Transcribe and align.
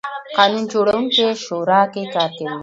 قانون 0.37 0.63
جوړوونکې 0.71 1.27
شورا 1.43 1.81
کې 1.93 2.03
کار 2.13 2.29
کوي. 2.37 2.49